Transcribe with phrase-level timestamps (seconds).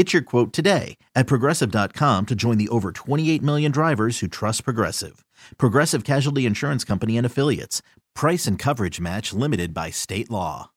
[0.00, 4.64] Get your quote today at progressive.com to join the over 28 million drivers who trust
[4.64, 5.26] Progressive.
[5.58, 7.82] Progressive Casualty Insurance Company and Affiliates.
[8.14, 10.70] Price and coverage match limited by state law.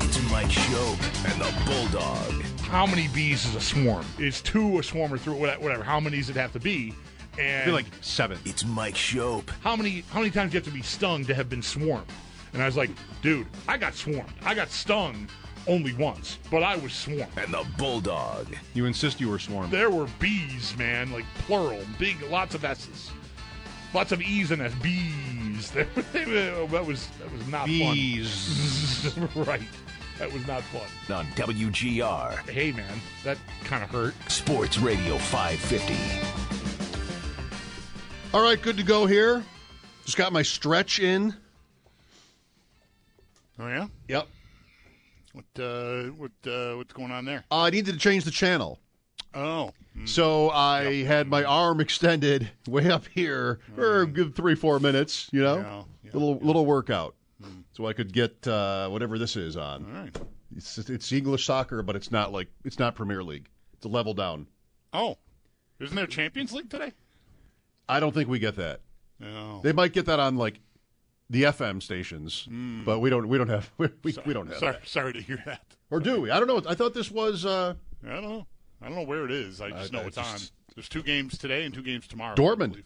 [0.00, 2.42] It's Mike Schopp and the Bulldog.
[2.62, 4.06] how many bees is a swarm?
[4.18, 5.84] Is two a swarm or three, whatever?
[5.84, 6.94] How many does it have to be?
[7.38, 8.38] And I feel like seven.
[8.46, 9.50] It's Mike Schopp.
[9.60, 12.06] how many how many times do you have to be stung to have been swarmed?
[12.54, 14.32] And I was like, dude, I got swarmed.
[14.44, 15.28] I got stung
[15.66, 17.26] only once, but I was swarmed.
[17.36, 18.46] And the Bulldog.
[18.74, 19.72] You insist you were swarmed.
[19.72, 23.10] There were bees, man, like plural, big, lots of S's,
[23.92, 24.72] lots of E's and S.
[24.76, 25.70] Bees.
[25.72, 25.88] that
[26.86, 29.12] was that was not Bees.
[29.14, 29.28] fun.
[29.44, 29.62] right,
[30.18, 31.16] that was not fun.
[31.16, 32.48] On WGR.
[32.48, 34.14] Hey, man, that kind of hurt.
[34.30, 35.94] Sports Radio 550.
[38.32, 39.42] All right, good to go here.
[40.04, 41.34] Just got my stretch in.
[43.58, 44.26] Oh yeah, Yep.
[45.32, 47.44] what uh, what uh, what's going on there?
[47.50, 48.80] Uh, I needed to change the channel.
[49.36, 49.72] Oh,
[50.04, 55.28] So I had my arm extended way up here for a good three, four minutes,
[55.32, 55.56] you know?
[55.56, 57.14] Yeah, yeah, little little workout.
[57.72, 59.84] So I could get uh, whatever this is on.
[59.84, 60.16] all right.
[60.56, 63.48] It's, it's English soccer, but it's not like it's not Premier League.
[63.74, 64.46] It's a level down.
[64.92, 65.18] Oh,
[65.80, 66.92] isn't there Champions League today?
[67.88, 68.80] I don't think we get that.
[69.18, 69.60] No.
[69.62, 70.60] They might get that on like
[71.30, 72.46] the FM stations,
[72.84, 73.28] but we don't.
[73.28, 73.70] We don't have.
[73.78, 75.62] We, we, we don't have Sorry, sorry to hear that.
[75.90, 76.30] Or do we?
[76.30, 76.62] I don't know.
[76.70, 77.74] I thought this was uh,
[78.06, 78.46] I don't know.
[78.82, 79.60] I don't know where it is.
[79.60, 80.38] I just I- know I it's on.
[80.74, 82.34] There's two games today and two games tomorrow.
[82.34, 82.82] Dortmund.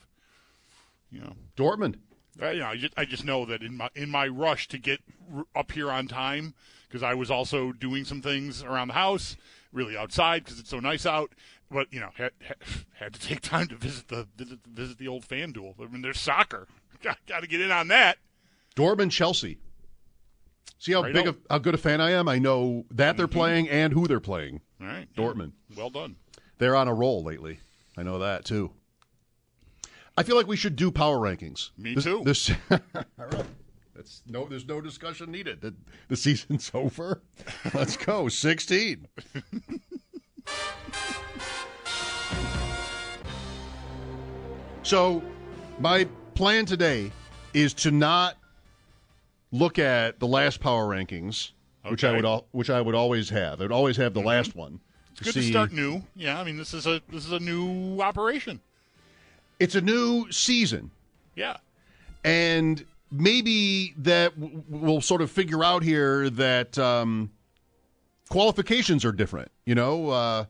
[1.11, 1.97] You know, Dortmund.
[2.43, 4.79] uh, you know, I just, I just know that in my in my rush to
[4.79, 5.01] get
[5.35, 6.55] r- up here on time
[6.87, 9.37] because I was also doing some things around the house,
[9.73, 11.33] really outside because it's so nice out.
[11.71, 12.57] But you know, had, had,
[12.99, 15.75] had to take time to visit the visit, visit the old FanDuel.
[15.81, 16.69] I mean, there's soccer.
[17.03, 18.19] Got, got to get in on that.
[18.79, 19.59] Dortmund, Chelsea.
[20.79, 22.29] See how Right big how good a fan I am.
[22.29, 23.37] I know that they're mm-hmm.
[23.39, 24.61] playing and who they're playing.
[24.81, 25.51] All right, Dortmund.
[25.77, 26.15] Well done.
[26.59, 27.59] They're on a roll lately.
[27.97, 28.71] I know that too.
[30.17, 31.71] I feel like we should do power rankings.
[31.77, 32.23] Me This- too.
[32.25, 32.79] This, all
[33.19, 33.45] right.
[33.97, 34.45] That's no.
[34.45, 35.61] There's no discussion needed.
[35.61, 35.75] The,
[36.07, 37.21] the season's over.
[37.75, 38.29] Let's go.
[38.29, 39.09] Sixteen.
[44.85, 45.21] so,
[45.81, 46.07] my
[46.37, 47.11] plan today
[47.53, 48.37] is to not
[49.53, 51.53] look at the last power rankings,
[51.89, 53.61] which I would al- which I would always have.
[53.61, 54.81] I would always have the last one.
[55.13, 56.03] It's good to start new.
[56.15, 58.61] Yeah, I mean, this is a this is a new operation.
[59.59, 60.91] It's a new season.
[61.35, 61.57] Yeah.
[62.25, 67.31] and maybe that w- we'll sort of figure out here that um,
[68.29, 69.51] qualifications are different.
[69.65, 70.45] You know, uh,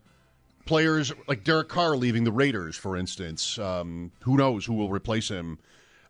[0.66, 3.58] players like Derek Carr leaving the Raiders, for instance.
[3.58, 5.58] Um, who knows who will replace him?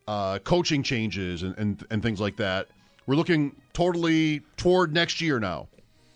[0.06, 2.68] Uh, coaching changes and, and and things like that.
[3.08, 5.68] We're looking totally toward next year now.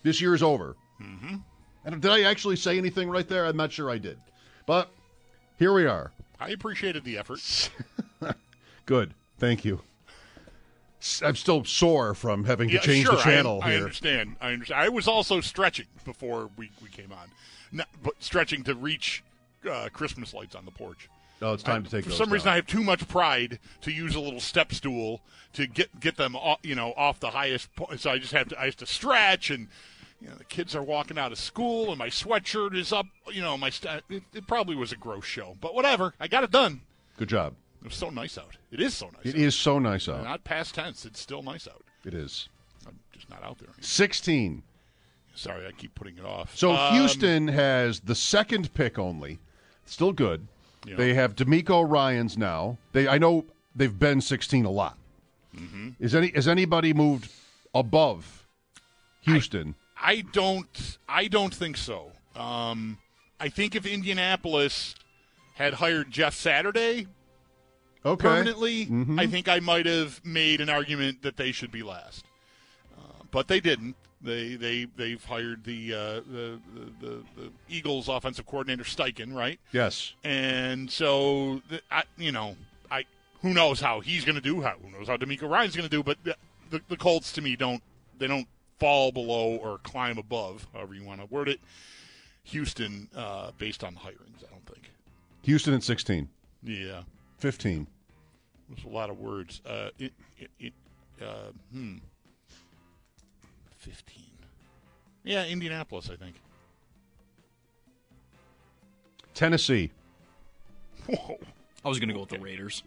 [0.03, 0.75] This year is over.
[1.01, 1.37] Mm-hmm.
[1.85, 3.47] And did I actually say anything right there?
[3.47, 4.19] I'm not sure I did,
[4.67, 4.91] but
[5.57, 6.11] here we are.
[6.39, 7.71] I appreciated the effort.
[8.85, 9.15] Good.
[9.39, 9.81] Thank you.
[11.23, 13.79] I'm still sore from having to Yeah, change sure, the channel I, I here.
[13.79, 14.35] understand.
[14.39, 14.81] I understand.
[14.81, 17.27] I was also stretching before we, we came on,
[17.71, 19.23] Not, but stretching to reach
[19.69, 21.09] uh, Christmas lights on the porch.
[21.41, 22.49] Oh, it's time I- to take For those some reason.
[22.49, 25.21] I have too much pride to use a little step stool
[25.53, 27.99] to get get them, off, you know, off the highest point.
[27.99, 29.67] So I just have to I have to stretch, and
[30.21, 33.05] you know, the kids are walking out of school, and my sweatshirt is up.
[33.31, 36.13] You know, my st- it, it probably was a gross show, but whatever.
[36.19, 36.81] I got it done.
[37.17, 37.53] Good job.
[37.81, 38.55] It was so nice out.
[38.71, 39.25] It is so nice.
[39.25, 39.41] It out.
[39.41, 40.23] is so nice out.
[40.23, 41.05] Not past tense.
[41.05, 41.83] It's still nice out.
[42.05, 42.47] It is.
[42.87, 43.67] I'm just not out there.
[43.67, 43.81] Anymore.
[43.81, 44.63] 16.
[45.35, 46.55] Sorry, I keep putting it off.
[46.57, 49.39] So Um, Houston has the second pick only.
[49.85, 50.47] Still good.
[50.85, 50.95] Yeah.
[50.95, 52.77] They have DeMeco Ryans now.
[52.91, 53.45] They I know
[53.75, 54.97] they've been 16 a lot.
[55.55, 55.89] Mm-hmm.
[55.99, 57.31] Is any has anybody moved
[57.73, 58.47] above
[59.21, 59.75] Houston?
[60.01, 60.97] I don't.
[61.07, 62.11] I don't think so.
[62.35, 62.97] Um,
[63.39, 64.95] I think if Indianapolis
[65.53, 67.07] had hired Jeff Saturday
[68.05, 68.27] Okay.
[68.27, 72.25] permanently, I think I might have made an argument that they should be last.
[72.97, 73.95] Uh, but they didn't.
[74.23, 75.97] They they they've hired the, uh,
[76.31, 76.59] the,
[77.01, 79.59] the the Eagles offensive coordinator Steichen, right?
[79.73, 80.13] Yes.
[80.23, 82.55] And so, the, I, you know,
[82.89, 83.03] I
[83.41, 84.61] who knows how he's going to do?
[84.61, 86.03] How who knows how DeMeco Ryan's going to do?
[86.03, 86.37] But the,
[86.69, 87.83] the the Colts to me don't
[88.17, 88.47] they don't
[88.79, 91.59] fall below or climb above, however you want to word it.
[92.43, 94.91] Houston, uh, based on the hirings, I don't think.
[95.43, 96.27] Houston at 16.
[96.63, 97.03] Yeah,
[97.39, 97.87] 15.
[98.69, 99.61] there's a lot of words.
[99.65, 100.73] Uh, it, it, it
[101.21, 101.97] uh, hmm,
[103.83, 104.23] fifteen.
[105.23, 106.35] Yeah, Indianapolis, I think.
[109.33, 109.91] Tennessee.
[111.07, 111.37] Whoa.
[111.83, 112.83] I was going to go with the Raiders.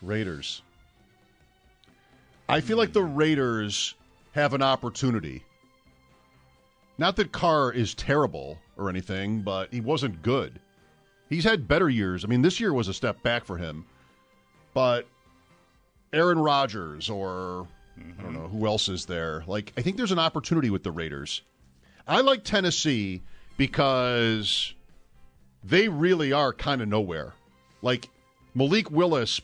[0.00, 0.62] Raiders.
[2.48, 3.94] I feel like the Raiders
[4.32, 5.44] have an opportunity.
[6.98, 10.60] Not that Carr is terrible or anything, but he wasn't good.
[11.28, 12.24] He's had better years.
[12.24, 13.86] I mean, this year was a step back for him.
[14.74, 15.06] But
[16.12, 17.66] Aaron Rodgers or
[17.98, 19.44] I don't know who else is there.
[19.46, 21.42] Like I think there's an opportunity with the Raiders.
[22.06, 23.22] I like Tennessee
[23.56, 24.74] because
[25.62, 27.34] they really are kind of nowhere.
[27.82, 28.08] Like
[28.54, 29.40] Malik Willis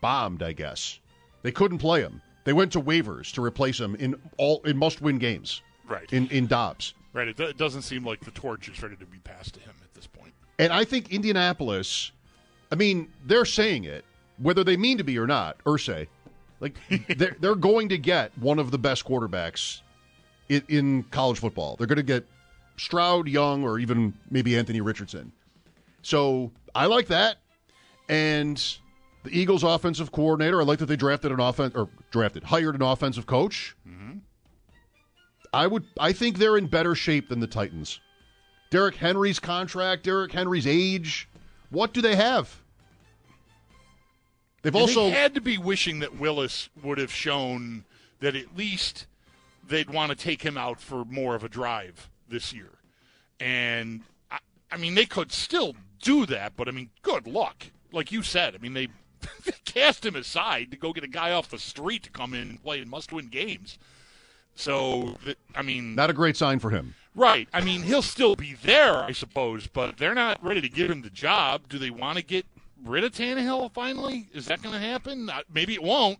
[0.00, 0.98] bombed, I guess.
[1.42, 2.20] They couldn't play him.
[2.44, 5.62] They went to waivers to replace him in all in must-win games.
[5.86, 6.10] Right.
[6.12, 6.94] In in Dobbs.
[7.12, 7.28] Right.
[7.28, 9.92] It, it doesn't seem like the torch is ready to be passed to him at
[9.94, 10.32] this point.
[10.58, 12.12] And I think Indianapolis,
[12.70, 14.04] I mean, they're saying it,
[14.38, 16.06] whether they mean to be or not, Ursay.
[16.60, 16.76] Like,
[17.16, 19.80] they're, they're going to get one of the best quarterbacks
[20.48, 21.76] in, in college football.
[21.76, 22.26] They're going to get
[22.76, 25.32] Stroud, Young, or even maybe Anthony Richardson.
[26.02, 27.38] So I like that.
[28.08, 28.56] And
[29.22, 32.82] the Eagles' offensive coordinator, I like that they drafted an offense or drafted, hired an
[32.82, 33.76] offensive coach.
[35.52, 38.00] I would, I think they're in better shape than the Titans.
[38.70, 41.28] Derrick Henry's contract, Derrick Henry's age.
[41.70, 42.60] What do they have?
[44.62, 47.84] They've And also they had to be wishing that Willis would have shown
[48.20, 49.06] that at least
[49.66, 52.70] they'd want to take him out for more of a drive this year.
[53.38, 54.38] And I,
[54.70, 57.66] I mean, they could still do that, but I mean, good luck.
[57.92, 58.88] Like you said, I mean, they,
[59.44, 62.50] they cast him aside to go get a guy off the street to come in
[62.50, 63.78] and play in must-win games.
[64.54, 65.16] So,
[65.54, 66.94] I mean, not a great sign for him.
[67.14, 67.48] Right.
[67.52, 71.02] I mean, he'll still be there, I suppose, but they're not ready to give him
[71.02, 71.62] the job.
[71.68, 72.46] Do they want to get
[72.84, 74.28] rid of Tannehill finally?
[74.32, 75.30] Is that going to happen?
[75.30, 76.18] Uh, maybe it won't.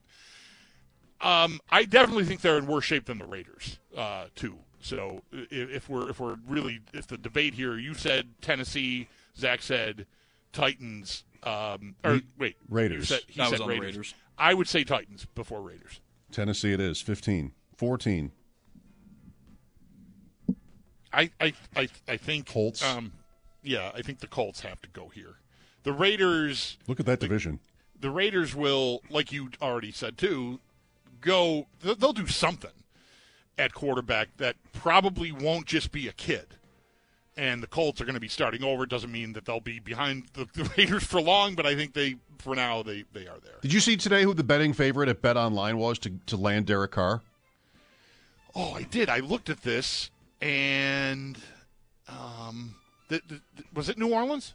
[1.20, 4.58] Um, I definitely think they're in worse shape than the Raiders, uh, too.
[4.80, 9.60] So if, if we're if we're really if the debate here, you said Tennessee, Zach
[9.60, 10.06] said
[10.52, 13.08] Titans, um, or Ra- wait, Raiders.
[13.08, 13.84] Said, he I was said on Raiders.
[13.84, 14.14] Raiders.
[14.38, 16.00] I would say Titans before Raiders.
[16.32, 18.32] Tennessee it is 15, 14.
[21.12, 22.82] I I I, I think Colts?
[22.82, 23.12] Um,
[23.62, 25.36] yeah, I think the Colts have to go here.
[25.82, 27.58] The Raiders, Look at that division.
[28.00, 30.60] the Raiders will, like you already said too,
[31.20, 31.66] go.
[31.82, 32.70] They'll, they'll do something
[33.58, 36.46] at quarterback that probably won't just be a kid.
[37.36, 38.82] And the Colts are going to be starting over.
[38.84, 41.94] It doesn't mean that they'll be behind the, the Raiders for long, but I think
[41.94, 43.54] they, for now, they they are there.
[43.62, 46.66] Did you see today who the betting favorite at Bet Online was to, to land
[46.66, 47.22] Derek Carr?
[48.54, 49.08] Oh, I did.
[49.08, 50.10] I looked at this,
[50.42, 51.38] and
[52.08, 52.74] um,
[53.08, 53.40] the, the,
[53.72, 54.54] was it New Orleans?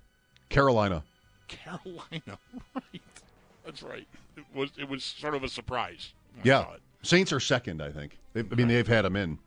[0.49, 1.03] Carolina.
[1.47, 2.37] Carolina,
[2.75, 3.01] right?
[3.65, 4.07] That's right.
[4.37, 6.13] It was it was sort of a surprise.
[6.43, 6.65] Yeah.
[7.01, 8.17] Saints are second, I think.
[8.33, 9.37] They, I mean, they've had them in.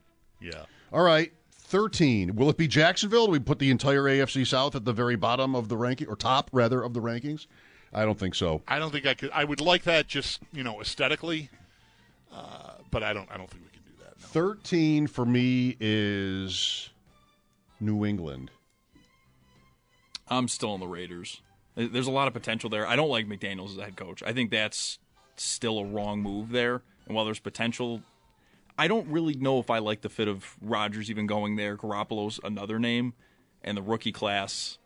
[0.41, 0.65] yeah.
[0.93, 2.35] All right, 13.
[2.37, 3.27] Will it be Jacksonville?
[3.27, 6.17] Do we put the entire AFC South at the very bottom of the ranking, or
[6.17, 7.47] top, rather, of the rankings?
[7.93, 8.63] I don't think so.
[8.67, 9.31] I don't think I could.
[9.35, 11.51] I would like that just you know aesthetically,
[12.33, 13.29] uh, but I don't.
[13.31, 14.19] I don't think we can do that.
[14.21, 14.27] No.
[14.29, 16.89] 13 for me is
[17.81, 18.51] New England.
[20.29, 21.41] I'm still on the Raiders.
[21.79, 22.87] Uh, there's a lot of potential there.
[22.87, 24.23] I don't like McDaniels as a head coach.
[24.23, 24.99] I think that's
[25.37, 26.83] still a wrong move there.
[27.07, 28.03] And while there's potential,
[28.79, 31.77] I don't really know if I like the fit of Rodgers even going there.
[31.77, 33.15] Garoppolo's another name,
[33.63, 34.79] and the rookie class.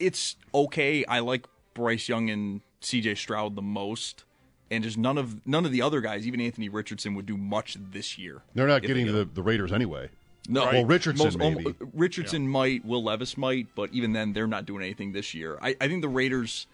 [0.00, 1.04] It's okay.
[1.04, 3.14] I like Bryce Young and C.J.
[3.14, 4.24] Stroud the most,
[4.70, 7.76] and just none of none of the other guys, even Anthony Richardson, would do much
[7.92, 8.42] this year.
[8.54, 10.10] They're not if they getting get the, the Raiders anyway.
[10.48, 11.66] No, Well, Richardson most- maybe.
[11.66, 12.84] um, Richardson might.
[12.84, 15.58] Will Levis might, but even then, they're not doing anything this year.
[15.62, 16.66] I, I think the Raiders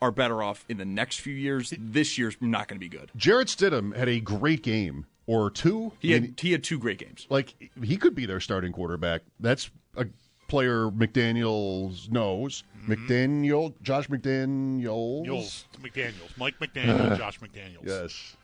[0.00, 1.74] are better off in the next few years.
[1.76, 3.10] This year's not going to be good.
[3.16, 5.92] Jarrett Stidham had a great game or two.
[5.98, 7.26] He I mean, had he had two great games.
[7.28, 9.22] like he could be their starting quarterback.
[9.40, 10.06] That's a
[10.46, 12.62] player McDaniels knows.
[12.86, 15.22] McDaniel, Josh McDaniels.
[15.22, 17.84] Mules, McDaniel's, Mike McDaniel, Josh McDaniels.
[17.84, 18.36] Yes.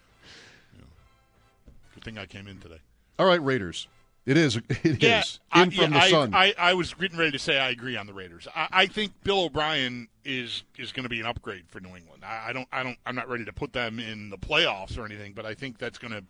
[1.94, 2.80] Good thing I came in today.
[3.18, 3.86] All right, Raiders.
[4.26, 4.56] It is.
[4.68, 6.34] It is Yeah, in I, from yeah, the I, sun.
[6.34, 8.48] I, I was getting ready to say I agree on the Raiders.
[8.54, 12.22] I, I think Bill O'Brien is is going to be an upgrade for New England.
[12.24, 15.04] I, I don't I don't I'm not ready to put them in the playoffs or
[15.04, 16.24] anything, but I think that's going to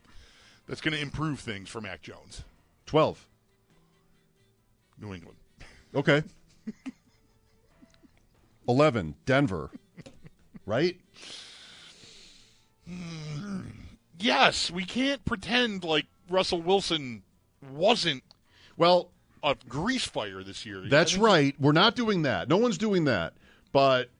[0.66, 2.42] that's going to improve things for Mac Jones.
[2.86, 3.26] Twelve.
[5.00, 5.38] New England.
[5.94, 6.22] Okay.
[8.68, 9.14] Eleven.
[9.26, 9.70] Denver.
[10.66, 10.98] Right.
[12.88, 13.60] Hmm.
[14.18, 17.22] Yes, we can't pretend like Russell Wilson
[17.72, 18.22] wasn't
[18.76, 19.10] Well,
[19.42, 20.82] a grease fire this year.
[20.88, 21.54] That's right.
[21.60, 22.48] We're not doing that.
[22.48, 23.34] No one's doing that.
[23.72, 24.10] But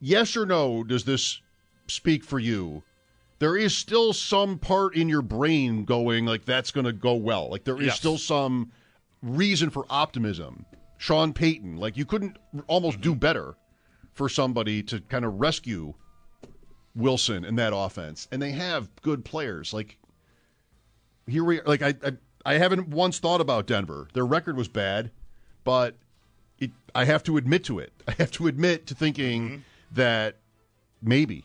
[0.00, 1.40] yes or no, does this
[1.88, 2.82] speak for you?
[3.38, 7.50] There is still some part in your brain going like that's going to go well.
[7.50, 7.96] Like there is Yes.
[7.96, 8.72] still some
[9.22, 10.64] reason for optimism.
[10.96, 12.36] Sean Payton, like you couldn't
[12.68, 13.18] almost do mm-hmm.
[13.18, 13.56] better
[14.14, 15.94] for somebody to kind of rescue
[16.94, 18.28] Wilson in that offense.
[18.30, 19.72] And they have good players.
[19.72, 19.98] Like
[21.26, 21.64] here we are.
[21.64, 22.12] like I, I
[22.44, 24.08] I haven't once thought about Denver.
[24.12, 25.10] Their record was bad,
[25.64, 25.96] but
[26.58, 27.92] it I have to admit to it.
[28.08, 29.60] I have to admit to thinking mm-hmm.
[29.92, 30.36] that
[31.02, 31.44] maybe.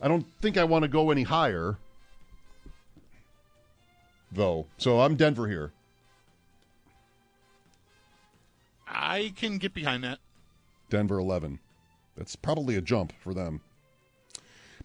[0.00, 1.78] I don't think I want to go any higher
[4.30, 4.66] though.
[4.76, 5.72] So I'm Denver here.
[8.86, 10.18] I can get behind that.
[10.90, 11.58] Denver 11.
[12.16, 13.60] That's probably a jump for them.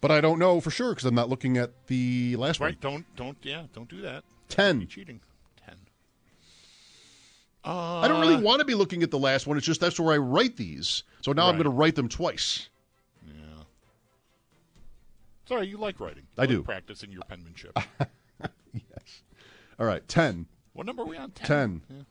[0.02, 2.66] But I don't know for sure because I'm not looking at the last Right?
[2.66, 2.72] one.
[2.72, 2.80] Right?
[2.80, 4.24] Don't don't yeah, don't do that.
[4.50, 4.80] 10.
[4.80, 5.20] You're cheating.
[5.64, 5.76] Ten.
[7.64, 9.56] Uh, I don't really want to be looking at the last one.
[9.56, 11.04] It's just that's where I write these.
[11.22, 12.68] So now I'm going to write them twice.
[13.26, 13.32] Yeah.
[15.46, 16.24] Sorry, you like writing.
[16.36, 16.56] I You do.
[16.56, 17.78] like practicing your penmanship.
[18.74, 19.22] Yes.
[19.78, 20.46] All right, 10.
[20.72, 21.30] what number are we on?
[21.32, 21.82] Ten.
[21.88, 22.06] 10.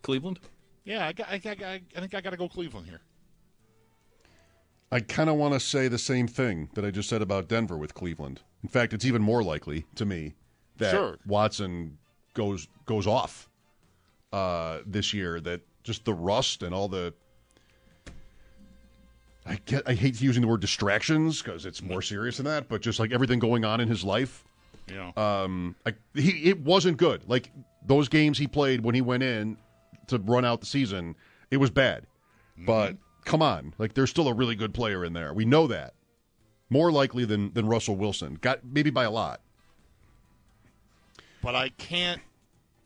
[0.00, 0.40] Cleveland.
[0.84, 3.02] Yeah, I, got, I, got, I think I got to go Cleveland here.
[4.92, 7.76] I kind of want to say the same thing that I just said about Denver
[7.76, 8.40] with Cleveland.
[8.62, 10.34] In fact, it's even more likely to me
[10.78, 11.16] that Sure.
[11.26, 11.98] Watson
[12.34, 13.48] goes goes off
[14.32, 15.40] uh, this year.
[15.40, 17.12] That just the rust and all the
[19.44, 22.80] I get I hate using the word distractions because it's more serious than that, but
[22.80, 24.44] just like everything going on in his life,
[24.90, 25.12] Yeah.
[25.16, 27.22] um, I, he it wasn't good.
[27.28, 27.50] Like
[27.86, 29.56] those games he played when he went in
[30.08, 31.14] to run out the season,
[31.50, 32.06] it was bad.
[32.58, 35.34] But come on, like there's still a really good player in there.
[35.34, 35.92] We know that.
[36.70, 38.38] More likely than than Russell Wilson.
[38.40, 39.40] Got maybe by a lot.
[41.42, 42.22] but I can't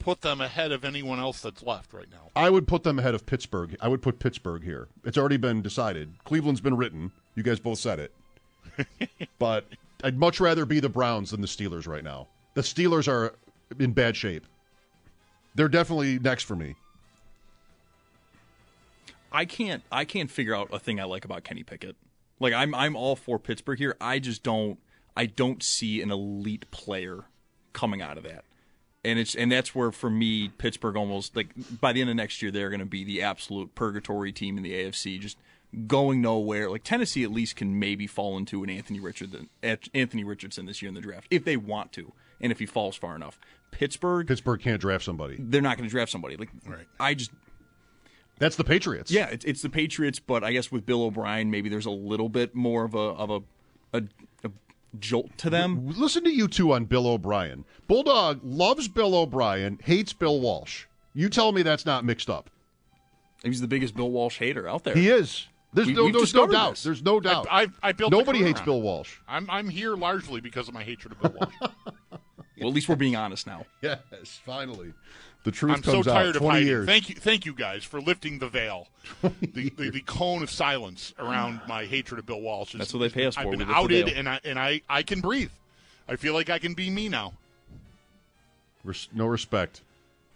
[0.01, 2.31] put them ahead of anyone else that's left right now.
[2.35, 3.77] I would put them ahead of Pittsburgh.
[3.81, 4.89] I would put Pittsburgh here.
[5.05, 6.15] It's already been decided.
[6.25, 7.13] Cleveland's been written.
[7.37, 8.13] You guys both said it.
[9.39, 9.67] but
[10.03, 12.29] I'd much rather be the Browns than the Steelers right now.
[12.55, 13.35] The Steelers are
[13.79, 14.47] in bad shape.
[15.55, 16.77] They're definitely next for me.
[19.33, 21.97] I can't I can't figure out a thing I like about Kenny Pickett.
[22.39, 23.97] Like I'm I'm all for Pittsburgh here.
[24.01, 24.79] I just don't
[25.17, 27.25] I don't see an elite player
[27.73, 28.45] coming out of that.
[29.05, 31.49] And it's and that's where for me Pittsburgh almost like
[31.81, 34.63] by the end of next year they're going to be the absolute purgatory team in
[34.63, 35.39] the AFC just
[35.87, 36.69] going nowhere.
[36.71, 40.89] Like Tennessee at least can maybe fall into an Anthony Richardson Anthony Richardson this year
[40.89, 43.39] in the draft if they want to and if he falls far enough.
[43.71, 45.37] Pittsburgh Pittsburgh can't draft somebody.
[45.39, 46.37] they're not going to draft somebody.
[46.37, 46.87] Like Right.
[46.99, 47.31] I just
[48.41, 49.13] That's the Patriots.
[49.13, 52.29] yeah, it's, it's the Patriots, but I guess with Bill O'Brien, maybe there's a little
[52.29, 53.43] bit more of a of a
[53.97, 54.03] a,
[54.45, 54.51] a
[54.99, 55.87] jolt to them.
[55.97, 57.65] Listen to you two on Bill O'Brien.
[57.87, 60.87] Bulldog loves Bill O'Brien, hates Bill Walsh.
[61.15, 62.51] You tell me that's not mixed up.
[63.45, 64.95] He's the biggest Bill Walsh hater out there.
[64.95, 65.47] He is.
[65.73, 66.71] There's We- no, there's no doubt.
[66.71, 66.83] this.
[66.83, 67.47] There's no doubt.
[67.51, 68.81] I, I built Nobody hates Bill.
[68.83, 69.19] Walsh.
[69.29, 71.73] I'm I'm here largely because of my hatred of Bill Walsh.
[72.59, 73.65] Well, at least we're being honest now.
[73.83, 74.93] Yes, finally.
[75.43, 76.37] The truth I'm so comes tired out.
[76.37, 76.69] of 20 hiding.
[76.69, 76.87] years.
[76.87, 78.89] Thank you, thank you guys for lifting the veil,
[79.23, 82.75] the, the, the cone of silence around my hatred of Bill Walsh.
[82.75, 83.43] That's what they pay us for.
[83.43, 85.51] I've been outed, and I and I I can breathe.
[86.09, 87.33] I feel like I can be me now.
[88.85, 89.83] Res- no respect.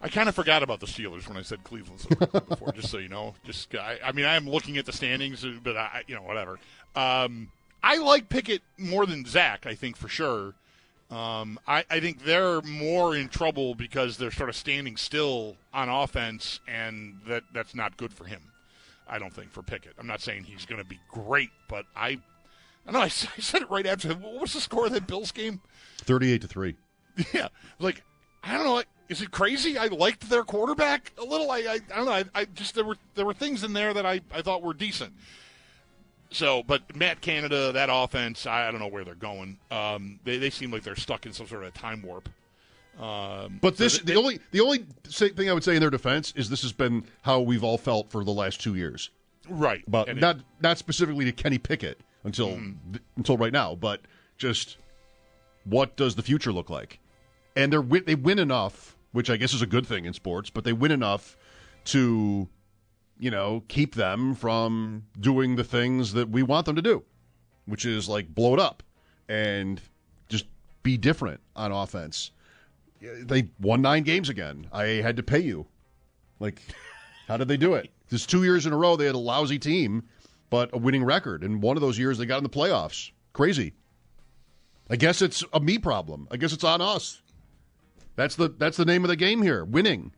[0.01, 2.05] I kind of forgot about the Steelers when I said Cleveland
[2.47, 3.35] before, just so you know.
[3.43, 6.59] Just I, I mean, I am looking at the standings, but I, you know, whatever.
[6.95, 7.49] Um,
[7.83, 9.65] I like Pickett more than Zach.
[9.65, 10.53] I think for sure.
[11.11, 15.87] Um, I, I think they're more in trouble because they're sort of standing still on
[15.87, 18.41] offense, and that that's not good for him.
[19.07, 19.93] I don't think for Pickett.
[19.99, 22.19] I'm not saying he's going to be great, but I, I
[22.85, 23.01] don't know.
[23.01, 24.09] I, I said it right after.
[24.15, 25.61] What was the score of that Bills game?
[25.99, 26.75] 38 to 3.
[27.33, 27.47] Yeah,
[27.79, 28.03] like
[28.43, 28.83] I don't know.
[29.07, 29.77] Is it crazy?
[29.77, 31.49] I liked their quarterback a little.
[31.49, 32.11] I, I, I don't know.
[32.11, 34.73] I, I just there were there were things in there that I, I thought were
[34.73, 35.13] decent.
[36.31, 39.57] So, but Matt Canada, that offense, I, I don't know where they're going.
[39.71, 42.29] Um, they they seem like they're stuck in some sort of time warp.
[42.99, 45.89] Um, But so this they- the only the only thing I would say in their
[45.89, 49.09] defense is this has been how we've all felt for the last 2 years.
[49.49, 52.95] right, But And it- not not specifically to Kenny Pickett until Mm-hmm.
[53.17, 54.01] until right now, but
[54.37, 54.77] just
[55.65, 56.99] what does the future look like?
[57.57, 60.65] and they're they win enough, which I guess is a good thing in sports, but
[60.65, 61.37] they win enough
[61.85, 62.49] to,
[63.17, 67.03] you know, keep them from doing the things that we want them to do,
[67.65, 68.83] which is like blow it up
[69.29, 69.81] and
[70.29, 70.45] just
[70.83, 72.31] be different on offense.
[73.01, 74.67] They won nine games again.
[74.71, 75.67] I had to pay you.
[76.39, 76.61] Like,
[77.27, 77.91] how did they do it?
[78.09, 80.03] Just two years in a row, they had a lousy team,
[80.49, 81.43] but a winning record.
[81.43, 83.11] And one of those years, they got in the playoffs.
[83.33, 83.73] Crazy.
[84.89, 86.27] I guess it's a me problem.
[86.31, 87.21] I guess it's on us.
[88.15, 89.65] That's the that's the name of the game here.
[89.65, 90.13] Winning.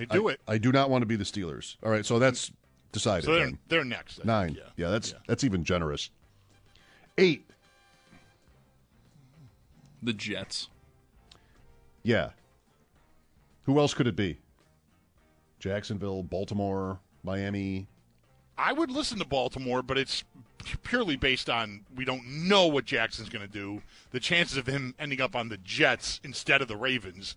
[0.00, 0.40] They do I, it.
[0.48, 1.76] I do not want to be the Steelers.
[1.82, 2.50] All right, so that's
[2.92, 3.26] decided.
[3.26, 4.14] So they're they're next.
[4.14, 4.54] I think, Nine.
[4.56, 4.62] Yeah.
[4.76, 5.18] Yeah, that's Yeah.
[5.26, 6.10] that's even generous.
[7.18, 7.46] Eight.
[10.02, 10.68] The Jets.
[12.02, 12.30] Yeah.
[13.64, 14.38] Who else could it be?
[15.58, 17.86] Jacksonville, Baltimore, Miami.
[18.56, 20.24] I would listen to Baltimore, but it's
[20.82, 23.82] purely based on we don't know what Jackson's going to do.
[24.12, 27.36] The chances of him ending up on the Jets instead of the Ravens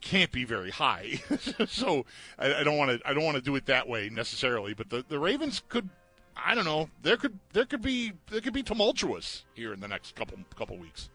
[0.00, 1.20] can't be very high.
[1.68, 2.04] so
[2.38, 3.08] I, don't want to.
[3.08, 4.74] I don't want to do it that way necessarily.
[4.74, 5.88] But the, the Ravens could.
[6.36, 6.88] I don't know.
[7.02, 10.76] There could there could be there could be tumultuous here in the next couple couple
[10.78, 11.10] weeks.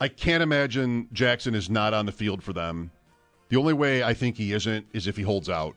[0.00, 2.90] I can't imagine Jackson is not on the field for them.
[3.48, 5.76] The only way I think he isn't is if he holds out.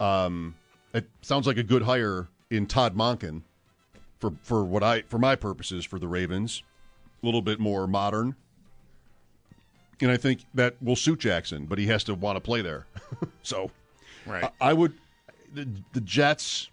[0.00, 0.56] Um,
[0.92, 3.42] it sounds like a good hire in Todd Monken
[4.18, 6.62] for for what I for my purposes for the Ravens.
[7.22, 8.34] A little bit more modern.
[10.00, 12.86] And I think that will suit Jackson, but he has to want to play there.
[13.42, 13.70] so
[14.26, 14.44] Right.
[14.44, 14.94] I, I would
[15.52, 16.68] the, the Jets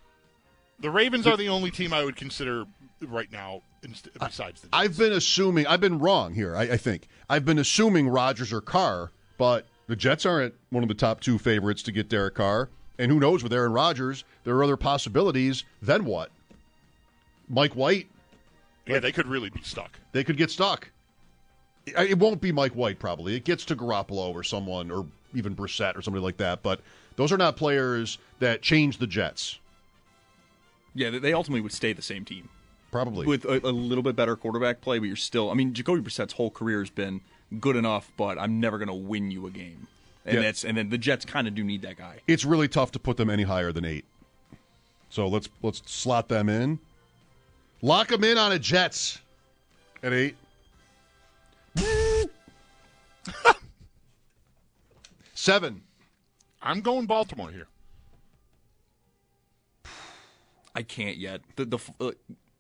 [0.80, 2.66] the Ravens are the only team I would consider
[3.02, 4.68] right now inst- besides the.
[4.68, 4.70] Jets.
[4.74, 6.56] I've been assuming I've been wrong here.
[6.56, 10.90] I, I think I've been assuming Rodgers or Carr, but the Jets aren't one of
[10.90, 12.70] the top two favorites to get Derek Carr.
[12.98, 15.64] And who knows with Aaron Rodgers, there are other possibilities.
[15.82, 16.32] Then what?
[17.50, 18.08] Mike White,
[18.86, 20.00] yeah, they could really be stuck.
[20.12, 20.90] they could get stuck.
[21.88, 23.36] It, won't be Mike White probably.
[23.36, 26.62] It gets to Garoppolo or someone, or even Brissett or somebody like that.
[26.62, 26.82] But
[27.16, 29.60] those are not players that change the Jets.
[30.94, 32.50] Yeah, they- they ultimately would stay the same team
[32.92, 33.26] Probably.
[33.26, 35.50] with a, a little bit better quarterback play, but you're still.
[35.50, 37.22] I mean, Jacoby Brissett's whole career has been
[37.60, 39.88] good enough, but I'm never going to win you a game.
[40.26, 40.42] And Yeah.
[40.42, 42.20] that's and then the Jets kind of do need that guy.
[42.28, 44.06] it's really tough to put them any higher than eight.
[45.10, 46.78] So let's let's slot them in.
[47.82, 49.20] Lock them in on a Jets
[50.04, 50.36] at eight.
[55.34, 55.84] Seven.
[56.62, 57.68] I'm going Baltimore here.
[60.76, 61.42] I can't yet.
[61.56, 62.12] The the uh,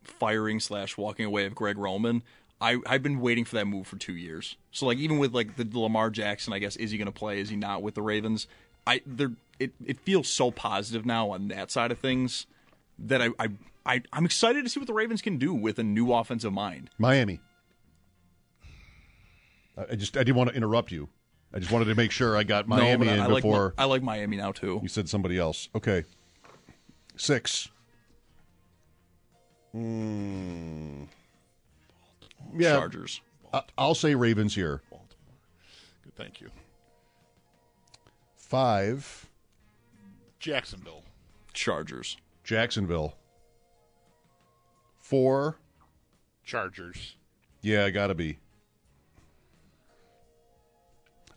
[0.03, 2.23] firing slash walking away of Greg Roman.
[2.59, 4.57] I I've been waiting for that move for two years.
[4.71, 7.39] So like even with like the Lamar Jackson, I guess is he going to play?
[7.39, 8.47] Is he not with the Ravens?
[8.85, 12.45] I there it it feels so positive now on that side of things
[12.99, 13.49] that I I.
[13.83, 16.91] I, I'm excited to see what the Ravens can do with a new offensive mind.
[16.99, 17.39] Miami.
[19.77, 21.09] I I just I didn't want to interrupt you.
[21.53, 23.69] I just wanted to make sure I got Miami no, I, in I like before
[23.69, 24.79] Mi- I like Miami now too.
[24.81, 25.69] you said somebody else.
[25.75, 26.03] Okay.
[27.17, 27.69] Six.
[29.71, 31.03] Hmm.
[32.55, 33.21] Yeah, Chargers.
[33.53, 34.81] I- I'll say Ravens here.
[34.89, 35.35] Baltimore.
[36.03, 36.49] Good, thank you.
[38.37, 39.29] Five.
[40.39, 41.03] Jacksonville.
[41.53, 42.17] Chargers.
[42.43, 43.15] Jacksonville.
[44.99, 45.57] Four.
[46.43, 47.15] Chargers.
[47.61, 48.39] Yeah, gotta be.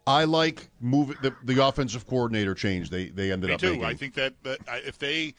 [0.07, 2.91] I like moving the, the offensive coordinator change.
[2.91, 3.71] They they ended Me up too.
[3.71, 3.85] making.
[3.85, 5.35] I think that, that if they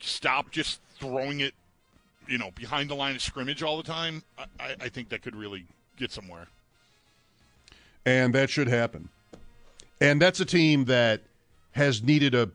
[0.00, 1.54] stop just throwing it,
[2.26, 5.22] you know, behind the line of scrimmage all the time, I, I, I think that
[5.22, 6.48] could really get somewhere.
[8.04, 9.08] and that should happen.
[10.00, 11.22] And that's a team that
[11.72, 12.50] has needed a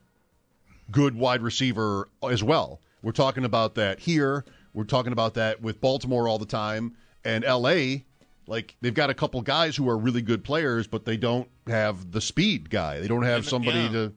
[0.91, 2.79] good wide receiver as well.
[3.01, 4.43] We're talking about that here.
[4.73, 8.01] We're talking about that with Baltimore all the time and LA.
[8.49, 12.11] Like they've got a couple guys who are really good players, but they don't have
[12.11, 12.99] the speed guy.
[12.99, 13.89] They don't have And- somebody yeah.
[13.91, 14.13] to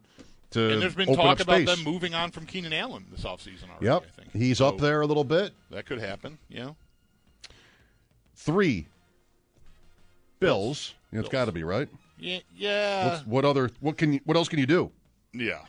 [0.52, 3.86] to And there's been talk about them moving on from Keenan Allen this offseason already.
[3.86, 4.32] Yep, I think.
[4.32, 5.52] he's So up there a little bit.
[5.70, 6.38] That could happen.
[6.48, 6.70] Yeah.
[8.34, 8.86] Three.
[10.40, 10.94] Bills.
[11.12, 11.32] Yeah, it's Bills.
[11.32, 11.88] got to be right.
[12.18, 12.38] Yeah.
[12.56, 13.08] Yeah.
[13.10, 13.70] What's, what other?
[13.80, 14.14] What can?
[14.14, 14.90] You, what else can you do?
[15.32, 15.60] yeah.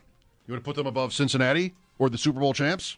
[0.45, 2.97] You want to put them above Cincinnati or the Super Bowl champs?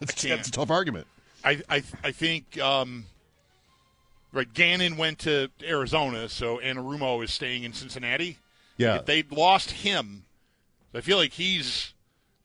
[0.00, 1.06] That's, that's a tough argument.
[1.44, 3.04] I I I think um,
[4.36, 4.52] right.
[4.52, 8.38] Gannon went to Arizona, so Anarumo is staying in Cincinnati.
[8.76, 8.96] Yeah.
[8.96, 10.24] If they lost him,
[10.94, 11.94] I feel like he's.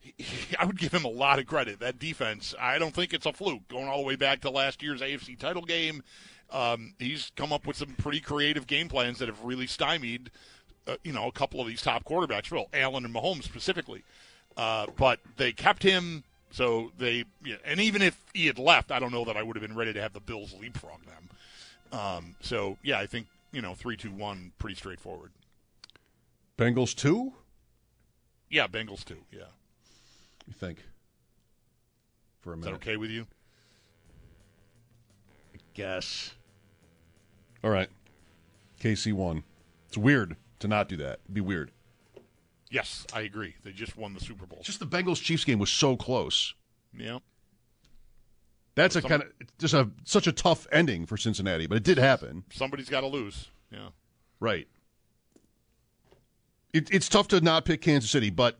[0.00, 0.14] he-
[0.58, 1.80] I would give him a lot of credit.
[1.80, 3.68] That defense, I don't think it's a fluke.
[3.68, 6.02] Going all the way back to last year's AFC title game,
[6.50, 10.30] um, he's come up with some pretty creative game plans that have really stymied,
[10.86, 14.02] uh, you know, a couple of these top quarterbacks, well, Allen and Mahomes specifically.
[14.56, 18.98] Uh, but they kept him, so they, yeah, and even if he had left, I
[18.98, 21.30] don't know that I would have been ready to have the Bills leapfrog them.
[21.92, 25.30] Um, so yeah, I think you know three, two, one, pretty straightforward.
[26.58, 27.32] Bengals two.
[28.50, 29.18] Yeah, Bengals too.
[29.30, 29.44] Yeah,
[30.46, 30.84] You think?
[32.40, 32.80] For a is minute.
[32.80, 33.26] that okay with you?
[35.54, 36.34] I guess.
[37.64, 37.88] All right.
[38.80, 39.44] KC one.
[39.88, 41.20] It's weird to not do that.
[41.24, 41.70] It'd be weird.
[42.70, 43.54] Yes, I agree.
[43.64, 44.60] They just won the Super Bowl.
[44.62, 46.54] Just the Bengals Chiefs game was so close.
[46.96, 47.18] yeah.
[48.74, 51.98] That's a kind of just a such a tough ending for Cincinnati, but it did
[51.98, 52.44] happen.
[52.52, 53.48] Somebody's got to lose.
[53.70, 53.88] Yeah.
[54.40, 54.66] Right.
[56.72, 58.58] It, it's tough to not pick Kansas City, but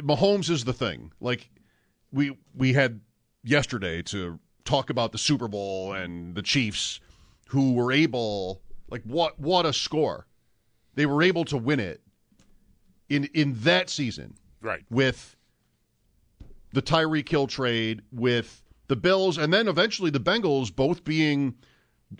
[0.00, 1.12] Mahomes is the thing.
[1.20, 1.50] Like
[2.12, 3.00] we we had
[3.44, 7.00] yesterday to talk about the Super Bowl and the Chiefs,
[7.48, 10.26] who were able like what what a score.
[10.94, 12.00] They were able to win it
[13.08, 14.84] in in that season Right.
[14.90, 15.36] with
[16.72, 21.54] the Tyreek Hill trade, with the Bills, and then eventually the Bengals both being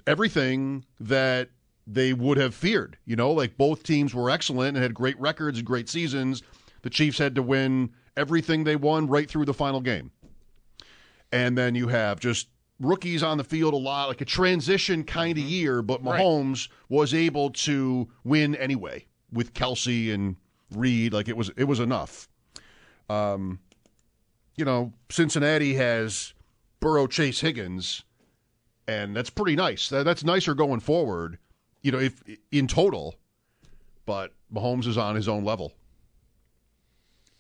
[0.06, 1.48] everything that
[1.86, 2.98] they would have feared.
[3.06, 6.42] You know, like both teams were excellent and had great records and great seasons.
[6.82, 10.10] The Chiefs had to win everything they won right through the final game.
[11.32, 12.48] And then you have just
[12.80, 16.20] rookies on the field a lot, like a transition kind of year, but Right.
[16.20, 20.36] Mahomes was able to win anyway with Kelce and
[20.74, 21.12] Reid.
[21.12, 22.28] Like it was it was enough.
[23.08, 23.60] Um,
[24.56, 26.34] you know, Cincinnati has
[26.80, 28.04] Burrow, Chase, Higgins,
[28.86, 29.88] and that's pretty nice.
[29.88, 31.38] That, that's nicer going forward.
[31.82, 33.16] You know, if in total,
[34.06, 35.72] but Mahomes is on his own level,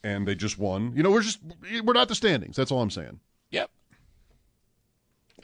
[0.04, 0.92] and they just won.
[0.94, 1.40] You know, we're just
[1.84, 2.56] we're not the standings.
[2.56, 3.20] That's all I'm saying.
[3.50, 3.70] Yep.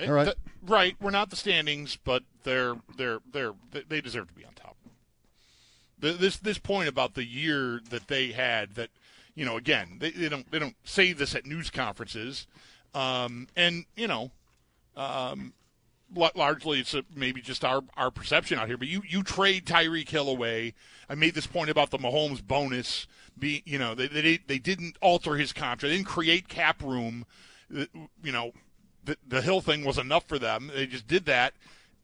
[0.00, 0.24] All right.
[0.24, 0.96] Th- right.
[1.00, 4.76] We're not the standings, but they're they're they're they- they deserve to be on top.
[6.00, 8.90] Th- This this point about the year that they had that
[9.34, 12.46] you know again they, they don't they don't say this at news conferences,
[12.94, 14.30] um, and you know,
[14.96, 15.52] um,
[16.14, 18.78] largely it's a, maybe just our our perception out here.
[18.78, 20.74] But you you trade Tyreek Hill away.
[21.08, 23.06] I made this point about the Mahomes bonus.
[23.38, 25.82] Be you know they they they didn't alter his contract.
[25.82, 27.26] They didn't create cap room.
[27.68, 28.52] You know
[29.04, 30.70] the, the Hill thing was enough for them.
[30.74, 31.54] They just did that,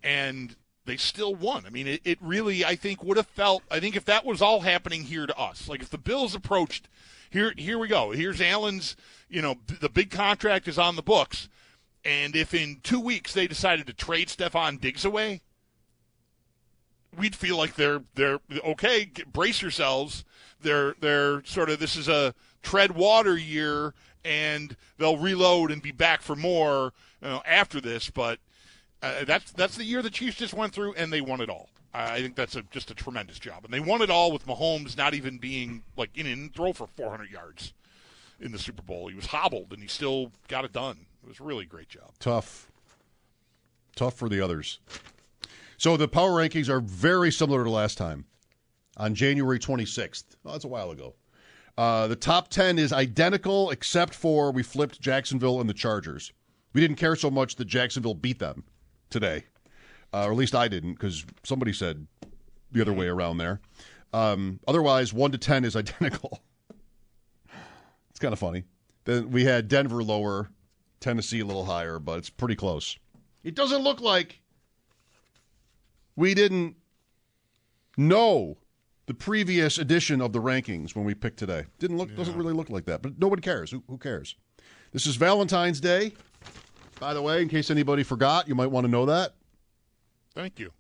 [0.03, 1.65] and they still won.
[1.67, 3.63] I mean, it, it really, I think, would have felt.
[3.71, 6.89] I think if that was all happening here to us, like if the Bills approached,
[7.31, 8.11] here, here we go.
[8.11, 8.97] Here's Allen's.
[9.29, 11.49] You know, the big contract is on the books,
[12.05, 15.41] and if in two weeks they decided to trade Stefon Diggs away,
[17.17, 19.05] we'd feel like they're they're okay.
[19.05, 20.25] Get, brace yourselves.
[20.61, 25.93] They're they're sort of this is a tread water year, and they'll reload and be
[25.93, 28.11] back for more you know, after this.
[28.11, 28.41] But
[29.03, 31.69] uh, that's that's the year the Chiefs just went through, and they won it all.
[31.93, 34.97] I think that's a, just a tremendous job, and they won it all with Mahomes
[34.97, 37.73] not even being like in and throw for 400 yards
[38.41, 39.09] in the Super Bowl.
[39.09, 41.07] He was hobbled, and he still got it done.
[41.23, 42.13] It was a really great job.
[42.21, 42.71] Tough.
[43.97, 44.79] Tough for the others.
[45.77, 48.27] So the power rankings are very similar to last time
[48.97, 50.25] on January 26th.
[50.45, 51.15] Oh, that's a while ago.
[51.77, 56.33] Uh, the top 10 is identical except for we flipped Jacksonville and the Chargers.
[56.73, 58.65] We didn't care so much that Jacksonville beat them
[59.09, 59.45] today,
[60.13, 62.07] uh, or at least I didn't because somebody said
[62.73, 63.61] the other way around there.
[64.13, 66.43] Um, otherwise, 1 to 10 is identical.
[68.11, 68.65] it's kind of funny.
[69.05, 70.51] Then we had Denver lower,
[71.01, 72.99] Tennessee a little higher, but it's pretty close.
[73.43, 74.41] It doesn't look like
[76.17, 76.77] we didn't
[77.97, 78.59] know
[79.07, 81.65] the previous edition of the rankings when we picked today.
[81.79, 83.71] Didn't look doesn't really look like that, but nobody cares.
[83.71, 84.37] Who, who cares?
[84.93, 86.13] This is Valentine's Day.
[87.01, 89.35] By the way, in case anybody forgot, you might want to know that.
[90.35, 90.73] Thank you.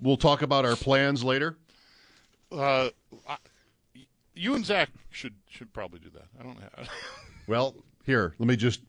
[0.00, 1.56] We'll- talk about our plans later.
[2.50, 2.88] Uh,
[3.28, 3.36] I,
[4.34, 6.26] you and Zach should should probably do that.
[6.38, 6.88] I don't have.
[7.46, 7.74] Well,
[8.06, 8.80] here, let me just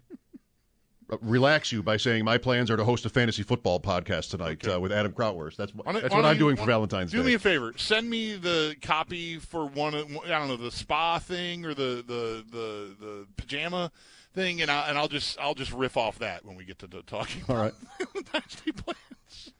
[1.21, 4.79] relax you by saying my plans are to host a fantasy football podcast tonight uh,
[4.79, 5.57] with Adam Krautwurst.
[5.57, 7.27] That's, what that's what I'm you- doing for why- Valentine's Do Day.
[7.27, 7.73] me a favor.
[7.75, 9.93] Send me the copy for one.
[9.93, 13.91] Of, I don't know the spa thing or the the the, the pajama
[14.35, 16.87] thing, and I and I'll just I'll just riff off that when we get to
[16.87, 17.41] the talking.
[17.49, 17.73] All right.
[18.31, 19.53] dynasty plans.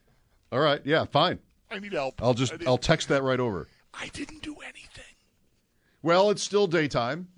[0.52, 0.82] All right.
[0.86, 1.40] Yeah, fine.
[1.72, 2.22] I need help.
[2.22, 3.68] I'll just I'll text that right over.
[3.94, 5.04] I didn't do anything.
[6.04, 7.30] Well, it's still daytime.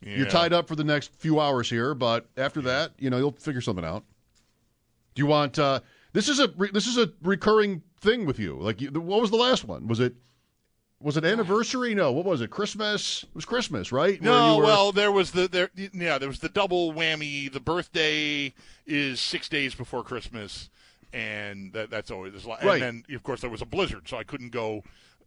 [0.00, 3.32] You're tied up for the next few hours here, but after that, you know, you'll
[3.32, 4.04] figure something out.
[5.14, 5.58] Do you want?
[5.58, 5.80] Uh,
[6.12, 8.58] this is a re- this is a recurring thing with you.
[8.58, 9.86] Like, you, what was the last one?
[9.86, 10.14] Was it
[11.04, 11.94] was it anniversary?
[11.94, 12.50] No, what was it?
[12.50, 13.22] Christmas?
[13.24, 14.20] It was Christmas, right?
[14.20, 15.70] No, were- well, there was the there.
[15.92, 17.52] Yeah, there was the double whammy.
[17.52, 18.52] The birthday
[18.86, 20.70] is six days before Christmas,
[21.12, 22.64] and that, that's always there's a lot.
[22.64, 22.82] Right.
[22.82, 24.82] And then, of course, there was a blizzard, so I couldn't go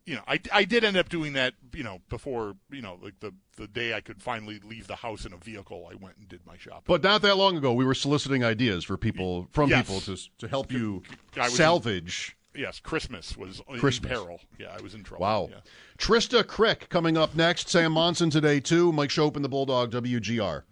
[0.08, 3.20] you know, I, I did end up doing that, you know, before, you know, like
[3.20, 6.30] the, the day I could finally leave the house in a vehicle, I went and
[6.30, 6.84] did my shopping.
[6.88, 9.86] But not that long ago, we were soliciting ideas for people from Yes.
[9.86, 11.04] people to to help you
[11.36, 12.38] I was in- salvage.
[12.58, 14.12] Yes, Christmas was Christmas.
[14.12, 14.40] in peril.
[14.60, 15.24] Yeah, I was in trouble.
[15.24, 15.50] Wow.
[15.52, 15.60] Yeah.
[16.00, 17.70] Trista Crick coming up next.
[17.70, 18.92] Sam Monson today too.
[18.92, 20.64] Mike Schopp and the Bulldog WGR.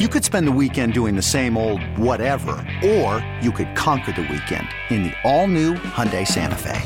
[0.00, 2.52] You could spend the weekend doing the same old whatever,
[2.84, 6.80] or you could conquer the weekend in the all-new Hyundai Santa Fe.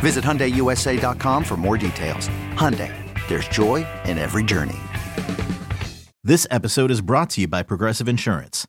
[0.00, 2.28] Visit HyundaiUSA.com for more details.
[2.52, 2.92] Hyundai,
[3.28, 4.76] there's joy in every journey.
[6.22, 8.68] This episode is brought to you by Progressive Insurance.